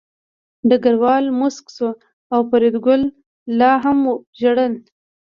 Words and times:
ډګروال 0.69 1.25
موسک 1.39 1.65
شو 1.75 1.89
او 2.33 2.39
فریدګل 2.49 3.01
لا 3.59 3.71
هم 3.83 3.99
ژړل 4.39 4.73